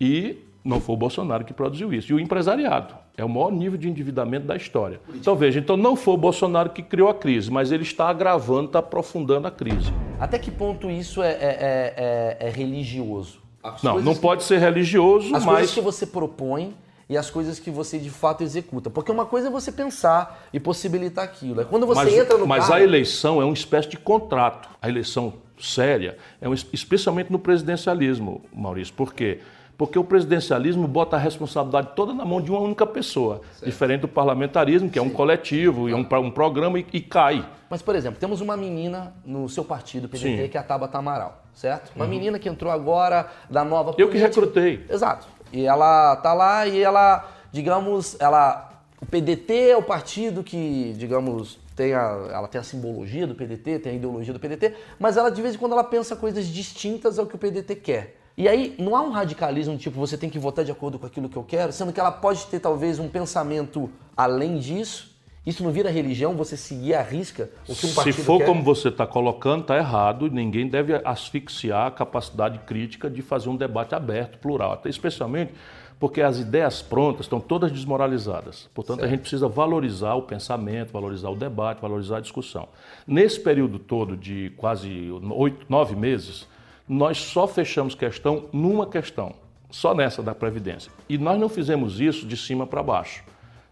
[0.00, 2.12] E não foi o Bolsonaro que produziu isso.
[2.12, 2.94] E o empresariado.
[3.16, 5.00] É o maior nível de endividamento da história.
[5.14, 8.66] Então veja, então não foi o Bolsonaro que criou a crise, mas ele está agravando,
[8.66, 9.92] está aprofundando a crise.
[10.20, 11.94] Até que ponto isso é, é- é-
[12.40, 13.40] é- é religioso?
[13.62, 16.74] As Não, não que- pode ser religioso, As mas coisas que você propõe
[17.08, 18.88] e as coisas que você de fato executa.
[18.90, 21.60] Porque uma coisa é você pensar e possibilitar aquilo.
[21.60, 22.74] É quando você mas, entra no mas cargo...
[22.74, 24.68] a eleição é uma espécie de contrato.
[24.80, 28.94] A eleição séria, é um, especialmente no presidencialismo, Maurício.
[28.94, 29.40] Por quê?
[29.80, 34.08] Porque o presidencialismo bota a responsabilidade toda na mão de uma única pessoa, diferente do
[34.08, 37.48] parlamentarismo, que é um coletivo, e é um, um programa e, e cai.
[37.70, 40.42] Mas, por exemplo, temos uma menina no seu partido, PDT, Sim.
[40.42, 40.48] Uhum.
[40.50, 41.92] que é a Tabata Amaral, certo?
[41.96, 44.26] Uma menina que entrou agora da nova Eu que política.
[44.26, 44.84] recrutei.
[44.86, 45.26] Exato.
[45.50, 48.82] E ela tá lá e ela, digamos, ela...
[49.00, 53.78] O PDT é o partido que, digamos, tem a, ela tem a simbologia do PDT,
[53.78, 57.18] tem a ideologia do PDT, mas ela, de vez em quando, ela pensa coisas distintas
[57.18, 58.20] ao que o PDT quer.
[58.36, 61.28] E aí, não há um radicalismo tipo, você tem que votar de acordo com aquilo
[61.28, 65.10] que eu quero, sendo que ela pode ter, talvez, um pensamento além disso.
[65.44, 68.46] Isso não vira religião, você seguir à risca o que um Se partido for quer?
[68.46, 70.30] como você está colocando, está errado.
[70.30, 74.72] Ninguém deve asfixiar a capacidade crítica de fazer um debate aberto, plural.
[74.72, 75.52] Até especialmente
[76.00, 78.70] porque as ideias prontas estão todas desmoralizadas.
[78.74, 82.68] Portanto, a gente precisa valorizar o pensamento, valorizar o debate, valorizar a discussão.
[83.06, 86.48] Nesse período todo de quase oito, nove meses,
[86.90, 89.32] nós só fechamos questão numa questão,
[89.70, 90.90] só nessa da Previdência.
[91.08, 93.22] E nós não fizemos isso de cima para baixo.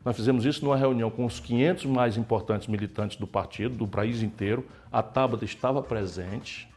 [0.05, 4.23] Nós fizemos isso numa reunião com os 500 mais importantes militantes do partido, do país
[4.23, 4.65] inteiro.
[4.93, 6.69] A Tabata estava presente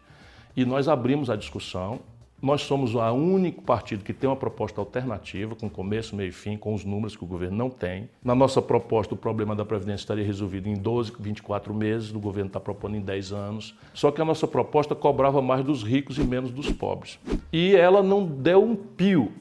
[0.57, 1.99] e nós abrimos a discussão.
[2.41, 6.57] Nós somos o único partido que tem uma proposta alternativa, com começo, meio e fim,
[6.57, 8.09] com os números que o governo não tem.
[8.23, 12.47] Na nossa proposta, o problema da Previdência estaria resolvido em 12, 24 meses, o governo
[12.47, 13.75] está propondo em 10 anos.
[13.93, 17.19] Só que a nossa proposta cobrava mais dos ricos e menos dos pobres.
[17.53, 19.31] E ela não deu um pio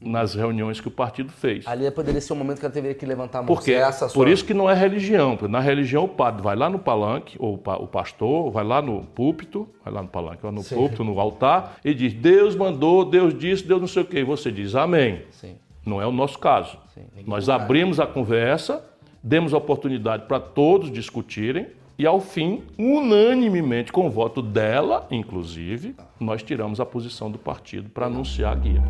[0.00, 1.66] nas reuniões que o partido fez.
[1.66, 3.46] Ali poderia ser um momento que ela teria que levantar a mão.
[3.46, 5.38] Porque essa por isso que não é religião.
[5.48, 8.82] Na religião o padre vai lá no palanque, ou o pa- o pastor vai lá
[8.82, 13.04] no púlpito, vai lá no palanque, vai no púlpito, no altar, e diz: Deus mandou,
[13.04, 14.18] Deus disse, Deus não sei o quê.
[14.20, 15.22] E você diz Amém.
[15.30, 15.56] Sim.
[15.84, 16.76] Não é o nosso caso.
[16.96, 18.84] ninguém Nós abrimos a conversa,
[19.22, 21.68] demos a oportunidade para todos discutirem.
[21.98, 27.88] E ao fim, unanimemente, com o voto dela, inclusive, nós tiramos a posição do partido
[27.88, 28.82] para anunciar a guia.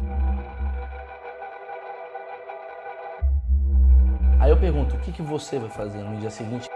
[4.38, 6.68] Aí eu pergunto, o que, que você vai fazer no dia seguinte?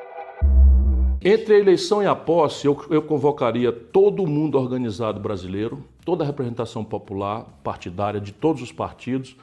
[1.23, 6.25] Entre a eleição e a posse, eu, eu convocaria todo o mundo organizado brasileiro, toda
[6.25, 9.37] a representação popular, partidária de todos os partidos,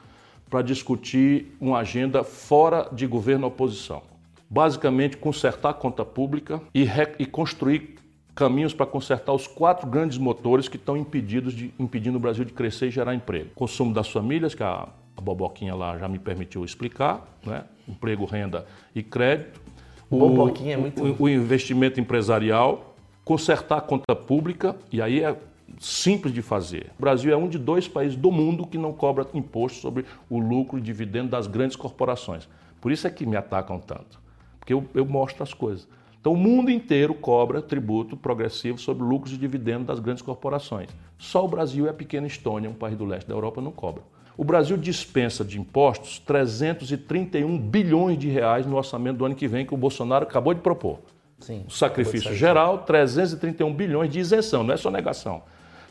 [0.50, 4.02] para discutir uma agenda fora de governo e oposição.
[4.50, 7.96] Basicamente, consertar a conta pública e, e construir
[8.34, 12.52] caminhos para consertar os quatro grandes motores que estão impedidos de, impedindo o Brasil de
[12.52, 13.50] crescer e gerar emprego.
[13.54, 17.64] Consumo das famílias, que a, a Boboquinha lá já me permitiu explicar, né?
[17.88, 19.60] emprego, renda e crédito.
[20.08, 21.02] O, Boboquinha é muito...
[21.02, 25.36] o, o investimento empresarial, consertar a conta pública, e aí é
[25.80, 26.92] simples de fazer.
[26.96, 30.38] O Brasil é um de dois países do mundo que não cobra imposto sobre o
[30.38, 32.48] lucro e dividendo das grandes corporações.
[32.80, 34.20] Por isso é que me atacam tanto,
[34.60, 35.88] porque eu, eu mostro as coisas.
[36.20, 40.88] Então, o mundo inteiro cobra tributo progressivo sobre lucros e dividendos das grandes corporações.
[41.18, 44.04] Só o Brasil e a pequena Estônia, um país do leste da Europa, não cobram.
[44.38, 49.66] O Brasil dispensa de impostos 331 bilhões de reais no orçamento do ano que vem,
[49.66, 51.00] que o Bolsonaro acabou de propor.
[51.40, 55.42] Sim, o sacrifício geral, 331 bilhões de isenção, não é só negação.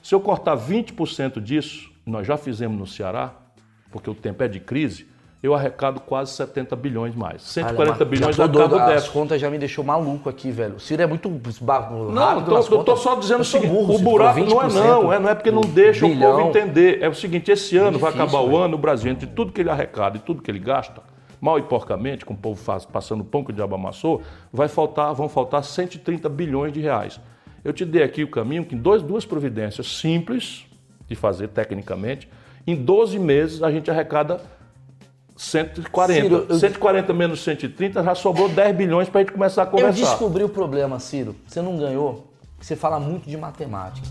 [0.01, 3.33] Se eu cortar 20% disso, nós já fizemos no Ceará,
[3.91, 5.05] porque o tempo é de crise,
[5.41, 7.43] eu arrecado quase 70 bilhões mais.
[7.43, 10.75] 140 Olha, bilhões já tô doido, cada As contas já me deixou maluco aqui, velho.
[10.75, 12.99] O Ciro é muito rápido Não, tô, eu tô contas.
[12.99, 15.51] só dizendo o seguinte, burro, o buraco não é 20% não, é, não é porque
[15.51, 17.01] não deixa o povo entender.
[17.01, 18.63] É o seguinte, esse ano vai difícil, acabar o velho.
[18.63, 21.03] ano, o Brasil, entre tudo que ele arrecada e tudo que ele gasta,
[21.39, 25.13] mal e porcamente, com o povo faz, passando pão que o diabo amassou, vai faltar,
[25.13, 27.19] vão faltar 130 bilhões de reais.
[27.63, 30.65] Eu te dei aqui o caminho que em dois, duas providências simples
[31.07, 32.27] de fazer tecnicamente,
[32.65, 34.41] em 12 meses a gente arrecada
[35.37, 36.21] 140.
[36.21, 39.69] Ciro, eu- 140 menos 130 já sobrou 10 bilhões para a gente começar a Eu
[39.71, 39.91] conversar.
[40.09, 41.35] descobri o problema, Ciro.
[41.47, 42.25] Você não ganhou.
[42.59, 44.07] Você fala muito de matemática.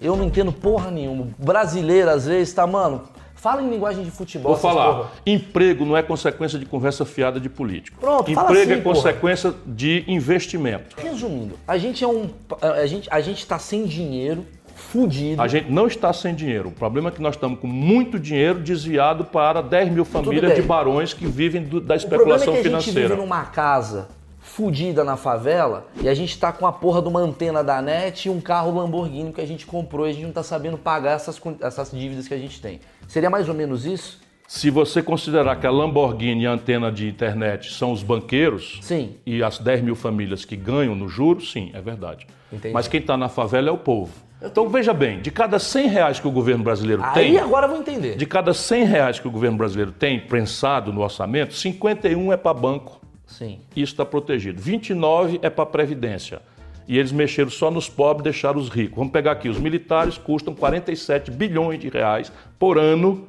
[0.00, 1.28] Eu não entendo porra nenhuma.
[1.38, 3.02] Brasileiro, às vezes, tá, mano.
[3.34, 4.52] Fala em linguagem de futebol.
[4.52, 5.10] Vou falar, porra.
[5.24, 7.98] emprego não é consequência de conversa fiada de político.
[8.00, 10.96] Pronto, emprego assim, é consequência de investimento.
[10.98, 12.28] Resumindo, a gente é um.
[12.60, 14.44] A gente, a gente tá sem dinheiro,
[14.76, 15.40] fudido.
[15.42, 16.68] A gente não está sem dinheiro.
[16.68, 20.62] O problema é que nós estamos com muito dinheiro desviado para 10 mil famílias de
[20.62, 23.08] barões que vivem do- da O problema é especulação que a gente financeira.
[23.08, 24.08] vive numa casa
[24.38, 28.26] fudida na favela e a gente tá com a porra de uma antena da net
[28.28, 31.12] e um carro Lamborghini que a gente comprou e a gente não tá sabendo pagar
[31.16, 32.78] essas, essas dívidas que a gente tem.
[33.08, 34.20] Seria mais ou menos isso?
[34.46, 39.16] Se você considerar que a Lamborghini e a antena de internet são os banqueiros Sim.
[39.26, 42.26] e as 10 mil famílias que ganham no juro, sim, é verdade.
[42.52, 42.72] Entendi.
[42.72, 44.12] Mas quem está na favela é o povo.
[44.42, 47.70] Então veja bem, de cada 100 reais que o governo brasileiro Aí tem, agora eu
[47.70, 48.16] vou entender.
[48.16, 52.52] de cada 100 reais que o governo brasileiro tem prensado no orçamento, 51 é para
[52.52, 53.00] banco.
[53.26, 53.60] Sim.
[53.74, 54.60] Isso está protegido.
[54.60, 56.40] 29 é para Previdência.
[56.86, 58.96] E eles mexeram só nos pobres e deixaram os ricos.
[58.96, 63.26] Vamos pegar aqui, os militares custam 47 bilhões de reais por ano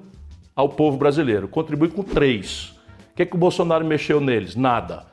[0.56, 1.48] ao povo brasileiro.
[1.48, 2.76] Contribui com 3.
[3.12, 4.56] O que, é que o Bolsonaro mexeu neles?
[4.56, 5.06] Nada.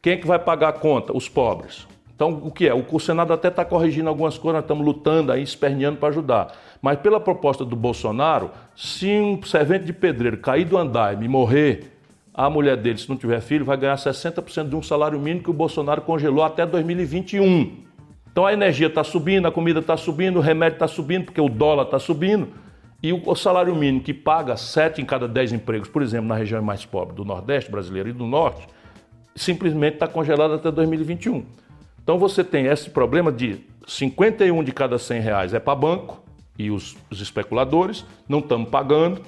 [0.00, 1.16] Quem é que vai pagar a conta?
[1.16, 1.86] Os pobres.
[2.20, 2.74] Então, o que é?
[2.74, 6.52] O Senado até está corrigindo algumas coisas, nós estamos lutando aí, esperneando para ajudar.
[6.82, 11.96] Mas pela proposta do Bolsonaro, se um servente de pedreiro cair do andaime e morrer,
[12.34, 15.48] a mulher dele, se não tiver filho, vai ganhar 60% de um salário mínimo que
[15.48, 17.84] o Bolsonaro congelou até 2021.
[18.30, 21.48] Então a energia está subindo, a comida está subindo, o remédio está subindo, porque o
[21.48, 22.48] dólar está subindo.
[23.02, 26.62] E o salário mínimo que paga 7 em cada 10 empregos, por exemplo, na região
[26.62, 28.68] mais pobre do Nordeste brasileiro e do Norte,
[29.34, 31.69] simplesmente está congelado até 2021.
[32.10, 36.20] Então você tem esse problema de 51 de cada 100 reais é para banco
[36.58, 39.22] e os, os especuladores não estamos pagando.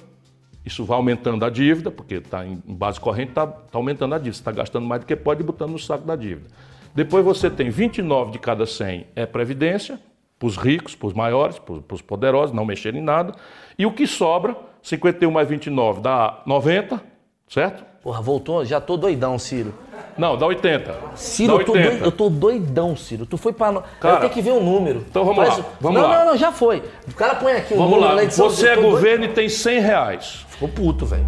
[0.66, 4.34] Isso vai aumentando a dívida, porque está em base corrente, está aumentando a dívida.
[4.34, 6.48] Está gastando mais do que pode e botando no saco da dívida.
[6.92, 10.00] Depois você tem 29 de cada 100 é previdência,
[10.36, 13.32] para os ricos, para os maiores, para os poderosos, não mexerem em nada.
[13.78, 17.00] E o que sobra, 51 mais 29 dá 90,
[17.48, 17.84] certo?
[18.02, 19.72] Porra, voltou, já tô doidão, Ciro.
[20.16, 20.94] Não, dá 80.
[21.14, 23.24] Ciro, dá eu tô, eu tô doidão, Ciro.
[23.24, 23.72] Tu foi pra.
[24.00, 25.04] Cara, eu tenho que ver um número.
[25.08, 26.18] então vamos lá, vamos não, lá.
[26.18, 26.82] Não, não, já foi.
[27.08, 28.48] O cara põe aqui o Vamos número lá, na edição.
[28.48, 28.92] você é tô doido.
[28.92, 30.46] governo e tem 100 reais.
[30.48, 31.26] Ficou puto, velho.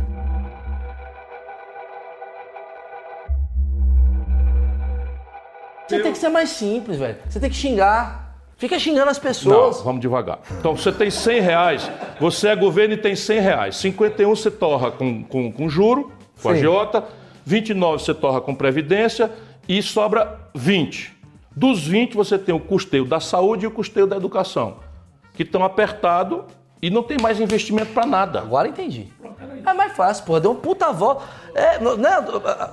[5.87, 7.17] Você tem que ser mais simples, velho.
[7.29, 8.25] Você tem que xingar.
[8.57, 9.83] Fica xingando as Não, pessoas.
[9.83, 10.39] vamos devagar.
[10.59, 13.77] Então, você tem 100 reais, você é governo e tem 100 reais.
[13.77, 16.57] 51 você torra com, com, com juro, com Sim.
[16.57, 17.05] agiota,
[17.45, 19.31] 29 você torra com previdência
[19.69, 21.13] e sobra 20.
[21.55, 24.77] Dos 20 você tem o custeio da saúde e o custeio da educação,
[25.35, 26.41] que estão apertados
[26.83, 28.41] e não tem mais investimento para nada.
[28.41, 29.09] Agora entendi.
[29.67, 30.41] É mais fácil, porra.
[30.41, 31.25] Deu um puta volta.
[31.55, 32.11] É, né,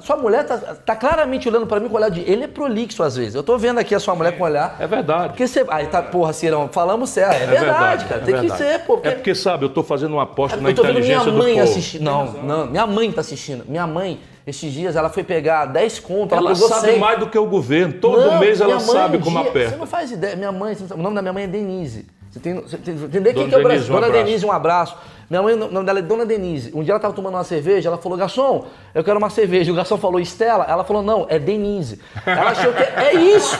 [0.02, 2.20] sua mulher tá, tá claramente olhando pra mim com olhar de.
[2.22, 3.36] Ele é prolixo às vezes.
[3.36, 4.76] Eu tô vendo aqui a sua mulher com olhar.
[4.80, 5.30] É verdade.
[5.30, 5.66] Porque você.
[5.70, 7.42] Aí tá, porra, Cirão, falamos certo.
[7.42, 8.22] É, verdade, cara.
[8.22, 8.58] é tem que verdade.
[8.64, 8.96] ser, pô.
[8.96, 11.32] porque- É porque, sabe, eu estou fazendo uma aposta na eu tô vendo minha inteligência
[11.32, 11.64] do mãe povo.
[11.64, 12.02] assistindo.
[12.04, 13.64] Não, não, minha mãe tá assistindo.
[13.68, 17.00] Minha mãe esses dias ela foi pegar 10 contas, ela, Ela sabe 100.
[17.00, 17.94] mais do que o governo.
[17.94, 19.70] Todo Não, mês ela sabe como dia- aperta.
[19.72, 20.36] Você não faz ideia.
[20.36, 22.06] Minha mãe, o nome da minha mãe é Denise.
[22.32, 23.90] Você tem, você tem entender quem que é o Brasil?
[23.92, 24.26] Um Dona abraço.
[24.26, 24.96] Denise, um abraço.
[25.30, 26.72] Minha mãe, o nome dela é Dona Denise.
[26.74, 29.70] Um dia ela tava tomando uma cerveja, ela falou, garçom, eu quero uma cerveja.
[29.72, 30.66] O garçom falou, Estela.
[30.68, 32.00] Ela falou, não, é Denise.
[32.26, 33.58] Ela achou que é isso.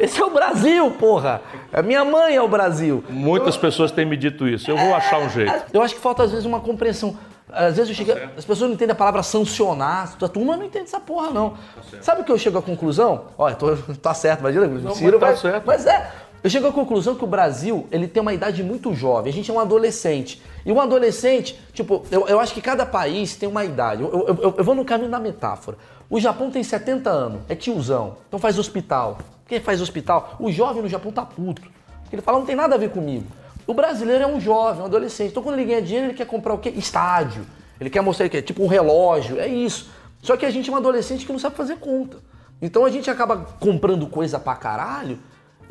[0.00, 1.42] Esse é o Brasil, porra.
[1.72, 3.04] A minha mãe é o Brasil.
[3.08, 4.68] Muitas pessoas têm me dito isso.
[4.70, 5.52] Eu vou achar um jeito.
[5.72, 7.16] Eu acho que falta às vezes uma compreensão.
[7.50, 10.84] Às vezes eu chego, as pessoas não entendem a palavra sancionar, a turma não entende
[10.84, 11.54] essa porra, não.
[12.00, 13.24] Sabe o que eu chego à conclusão?
[13.36, 15.66] Olha, tô, tá certo, imagina, o Ciro mas tá vai- certo.
[15.66, 16.10] Mas é,
[16.42, 19.50] eu chego à conclusão que o Brasil, ele tem uma idade muito jovem, a gente
[19.50, 20.42] é um adolescente.
[20.64, 24.02] E um adolescente, tipo, eu, eu acho que cada país tem uma idade.
[24.02, 25.76] Eu, eu- eu- eu vou no caminho da metáfora.
[26.08, 29.18] O Japão tem 70 anos, é tiozão, então faz hospital.
[29.46, 30.36] Quem faz hospital?
[30.38, 31.62] O jovem no Japão tá puto.
[32.10, 33.26] Ele fala, não tem nada a ver comigo.
[33.66, 35.30] O brasileiro é um jovem, um adolescente.
[35.30, 36.70] Então quando ele ganha dinheiro, ele quer comprar o quê?
[36.70, 37.46] Estádio.
[37.80, 39.90] Ele quer mostrar que é tipo um relógio, é isso.
[40.20, 42.18] Só que a gente é um adolescente que não sabe fazer conta.
[42.60, 45.18] Então a gente acaba comprando coisa pra caralho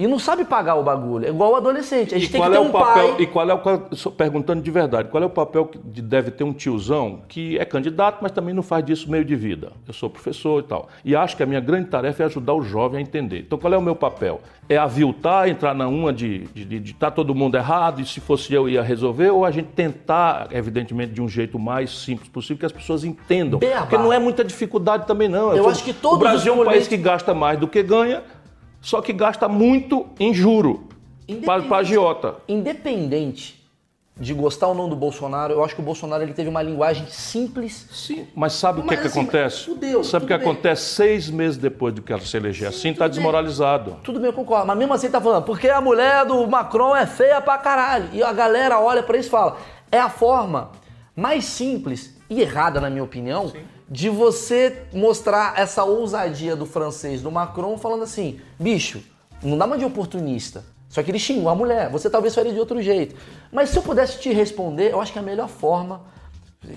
[0.03, 1.25] e não sabe pagar o bagulho.
[1.25, 2.15] É igual o adolescente.
[2.15, 3.07] A gente E tem qual que é ter o um papel?
[3.13, 3.21] pai.
[3.23, 5.09] E qual é o perguntando de verdade?
[5.09, 8.53] Qual é o papel que de- deve ter um tiozão que é candidato, mas também
[8.53, 9.71] não faz disso meio de vida?
[9.87, 10.87] Eu sou professor e tal.
[11.05, 13.39] E acho que a minha grande tarefa é ajudar o jovem a entender.
[13.41, 14.41] Então, qual é o meu papel?
[14.67, 16.47] É aviltar, entrar na uma de
[16.85, 21.11] estar todo mundo errado e se fosse eu ia resolver, ou a gente tentar, evidentemente,
[21.13, 23.59] de um jeito mais simples possível que as pessoas entendam?
[23.59, 23.81] Beabá.
[23.81, 25.51] Porque não é muita dificuldade também, não.
[25.53, 27.83] Eu sou- acho que todos o Brasil é um país que gasta mais do que
[27.83, 28.23] ganha,
[28.81, 30.87] só que gasta muito em juro
[31.45, 32.35] para agiota.
[32.47, 33.61] Independente
[34.19, 37.07] de gostar ou não do Bolsonaro, eu acho que o Bolsonaro ele teve uma linguagem
[37.07, 37.87] simples.
[37.91, 39.65] Sim, mas sabe o que, que assim, acontece?
[39.65, 40.45] fudeu, sabe o que bem.
[40.45, 42.89] acontece seis meses depois do que ela se eleger assim?
[42.89, 43.97] Está desmoralizado.
[44.03, 44.67] Tudo bem, eu concordo.
[44.67, 48.09] Mas mesmo assim tá falando, porque a mulher do Macron é feia pra caralho.
[48.13, 49.57] E a galera olha pra isso e fala,
[49.91, 50.71] é a forma
[51.15, 53.51] mais simples e errada, na minha opinião,
[53.91, 59.03] de você mostrar essa ousadia do francês, do Macron, falando assim, bicho,
[59.43, 60.63] não dá uma de oportunista.
[60.87, 63.17] Só que ele xingou a mulher, você talvez faria de outro jeito.
[63.51, 66.03] Mas se eu pudesse te responder, eu acho que a melhor forma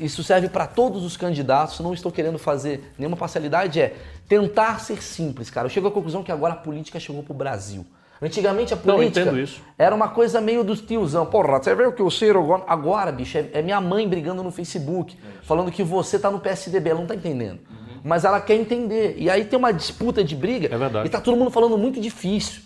[0.01, 3.95] isso serve para todos os candidatos, não estou querendo fazer nenhuma parcialidade, é
[4.29, 5.67] tentar ser simples, cara.
[5.67, 7.87] Eu chego à conclusão que agora a política chegou pro Brasil.
[8.25, 9.61] Antigamente a Não, política isso.
[9.79, 11.27] era uma coisa meio dos tiozão.
[11.27, 12.63] Porra, você vê o que o Ciro agora...
[12.67, 16.91] Agora, bicho, é, é minha mãe brigando no Facebook, falando que você tá no PSDB,
[16.91, 17.61] ela não tá entendendo.
[18.03, 19.15] Mas ela quer entender.
[19.19, 20.69] E aí tem uma disputa de briga.
[20.75, 21.07] É verdade.
[21.07, 22.63] E tá todo mundo falando muito difícil.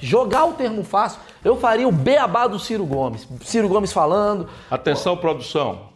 [0.00, 3.26] Jogar o termo fácil, eu faria o beabá do Ciro Gomes.
[3.42, 5.91] Ciro Gomes falando, Atenção, produção.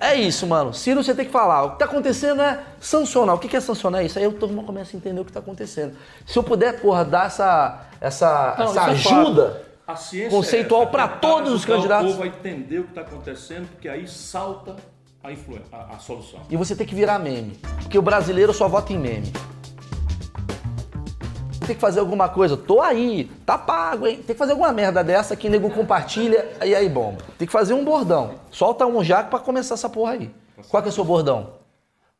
[0.00, 0.72] É isso, mano.
[0.74, 1.64] Ciro, você tem que falar.
[1.64, 3.34] O que tá acontecendo é sancionar.
[3.34, 4.04] O que é sancionar?
[4.04, 5.94] Isso aí o turma começa a entender o que tá acontecendo.
[6.26, 11.08] Se eu puder, porra, dar essa, essa, Não, essa é ajuda ciência conceitual é tentar
[11.20, 12.10] todos os candidatos.
[12.10, 14.76] O povo a entender o que está acontecendo, porque aí salta
[15.22, 15.28] a,
[15.76, 16.40] a- a solução.
[16.50, 17.58] e você tem que virar meme.
[17.82, 19.32] Porque o brasileiro só vota em meme.
[21.68, 22.56] Tem que fazer alguma coisa.
[22.56, 24.16] Tô aí, tá pago, hein?
[24.16, 27.18] Tem que fazer alguma merda dessa que nego compartilha e aí bomba.
[27.36, 28.36] Tem que fazer um bordão.
[28.50, 30.30] Solta um jaco pra começar essa porra aí.
[30.70, 31.50] Qual que é o seu bordão?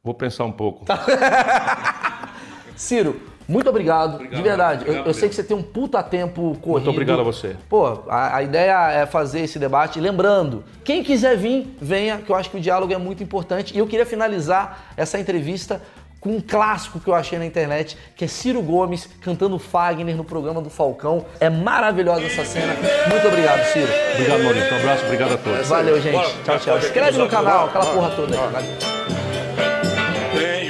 [0.04, 0.84] Vou pensar um pouco.
[0.84, 1.02] Tá.
[2.76, 4.80] Ciro, muito obrigado, Obrigado, de verdade.
[4.82, 6.84] obrigado eu, eu sei que você tem um puta tempo corrido.
[6.84, 7.56] Muito obrigado a você.
[7.66, 9.98] Pô, a, a ideia é fazer esse debate.
[9.98, 13.74] Lembrando, quem quiser vir, venha, que eu acho que o diálogo é muito importante.
[13.74, 15.80] E eu queria finalizar essa entrevista
[16.20, 20.24] com um clássico que eu achei na internet, que é Ciro Gomes cantando Fagner no
[20.24, 21.24] programa do Falcão.
[21.40, 22.74] É maravilhosa essa cena.
[23.08, 23.88] Muito obrigado, Ciro.
[24.14, 24.72] Obrigado, Maurício.
[24.72, 25.68] Um abraço, obrigado a todos.
[25.68, 26.12] Valeu, gente.
[26.12, 26.78] Bora, tchau, tchau.
[26.78, 28.98] Inscreve no canal, aquela porra toda aí.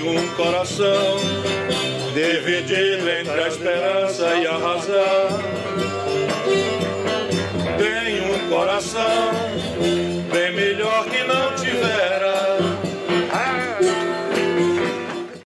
[0.08, 1.16] Um coração
[2.14, 5.38] dividido entre a esperança e a razão.
[7.76, 9.47] Tenho um coração